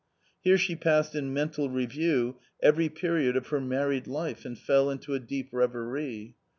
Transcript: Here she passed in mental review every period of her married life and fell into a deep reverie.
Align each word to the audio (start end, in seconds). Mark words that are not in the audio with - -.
Here 0.43 0.57
she 0.57 0.75
passed 0.75 1.13
in 1.13 1.31
mental 1.31 1.69
review 1.69 2.37
every 2.59 2.89
period 2.89 3.35
of 3.37 3.49
her 3.49 3.61
married 3.61 4.07
life 4.07 4.45
and 4.45 4.57
fell 4.57 4.89
into 4.89 5.13
a 5.13 5.19
deep 5.19 5.49
reverie. 5.51 6.35